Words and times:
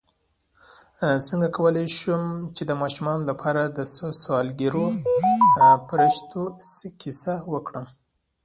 څنګه 1.27 1.47
کولی 1.57 1.85
شم 1.99 2.23
د 2.69 2.71
ماشومانو 2.81 3.23
لپاره 3.31 3.61
د 3.65 3.79
سوالګرو 4.23 4.87
فرښتو 5.87 6.43
کیسه 7.01 7.33
وکړم 7.53 7.85